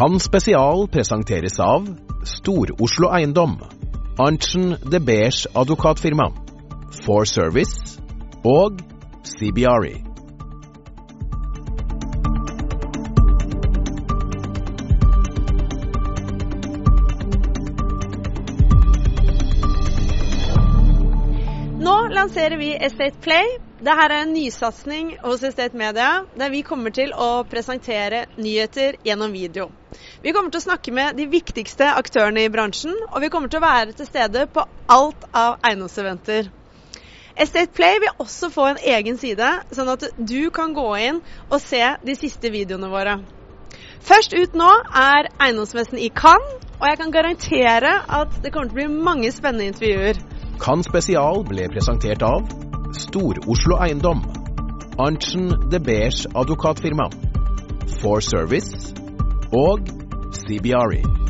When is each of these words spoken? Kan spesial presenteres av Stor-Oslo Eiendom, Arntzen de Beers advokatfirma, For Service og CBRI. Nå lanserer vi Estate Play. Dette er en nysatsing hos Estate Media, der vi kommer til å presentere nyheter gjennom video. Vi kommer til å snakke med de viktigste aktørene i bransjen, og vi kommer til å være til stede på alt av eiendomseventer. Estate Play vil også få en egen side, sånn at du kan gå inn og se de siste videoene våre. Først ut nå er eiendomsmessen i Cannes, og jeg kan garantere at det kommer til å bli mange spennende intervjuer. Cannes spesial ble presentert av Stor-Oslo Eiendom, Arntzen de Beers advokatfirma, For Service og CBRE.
Kan 0.00 0.16
spesial 0.20 0.86
presenteres 0.88 1.58
av 1.60 1.84
Stor-Oslo 2.24 3.10
Eiendom, 3.12 3.58
Arntzen 4.16 4.78
de 4.80 5.00
Beers 5.04 5.42
advokatfirma, 5.52 6.30
For 7.04 7.28
Service 7.28 8.00
og 8.40 8.80
CBRI. 9.28 10.00
Nå 21.84 21.98
lanserer 22.16 22.56
vi 22.56 22.72
Estate 22.80 23.20
Play. 23.20 23.69
Dette 23.80 24.02
er 24.04 24.12
en 24.12 24.32
nysatsing 24.36 25.14
hos 25.22 25.40
Estate 25.46 25.76
Media, 25.76 26.26
der 26.36 26.50
vi 26.52 26.58
kommer 26.60 26.92
til 26.92 27.14
å 27.16 27.46
presentere 27.48 28.26
nyheter 28.36 28.98
gjennom 29.08 29.32
video. 29.32 29.70
Vi 30.20 30.34
kommer 30.36 30.52
til 30.52 30.60
å 30.60 30.66
snakke 30.66 30.92
med 30.92 31.16
de 31.16 31.24
viktigste 31.32 31.88
aktørene 31.96 32.44
i 32.44 32.50
bransjen, 32.52 32.92
og 33.08 33.24
vi 33.24 33.30
kommer 33.32 33.48
til 33.48 33.62
å 33.62 33.64
være 33.64 33.96
til 33.96 34.04
stede 34.10 34.44
på 34.52 34.66
alt 34.92 35.24
av 35.32 35.56
eiendomseventer. 35.64 36.52
Estate 37.40 37.72
Play 37.72 38.02
vil 38.04 38.20
også 38.20 38.52
få 38.52 38.68
en 38.68 38.84
egen 38.84 39.16
side, 39.16 39.48
sånn 39.72 39.88
at 39.96 40.04
du 40.18 40.50
kan 40.52 40.76
gå 40.76 40.88
inn 41.00 41.24
og 41.48 41.64
se 41.64 41.80
de 42.04 42.20
siste 42.20 42.52
videoene 42.52 42.92
våre. 42.92 43.16
Først 44.04 44.36
ut 44.36 44.60
nå 44.60 44.68
er 44.92 45.32
eiendomsmessen 45.40 46.04
i 46.04 46.12
Cannes, 46.12 46.58
og 46.76 46.84
jeg 46.84 47.00
kan 47.00 47.16
garantere 47.16 47.96
at 48.12 48.42
det 48.44 48.52
kommer 48.52 48.68
til 48.68 48.76
å 48.76 48.82
bli 48.82 49.04
mange 49.08 49.32
spennende 49.32 49.72
intervjuer. 49.72 50.20
Cannes 50.60 50.92
spesial 50.92 51.46
ble 51.48 51.72
presentert 51.72 52.28
av 52.28 52.44
Stor-Oslo 52.92 53.76
Eiendom, 53.80 54.22
Arntzen 54.98 55.70
de 55.70 55.78
Beers 55.80 56.26
advokatfirma, 56.34 57.08
For 58.00 58.20
Service 58.20 58.94
og 59.52 59.86
CBRE. 60.34 61.29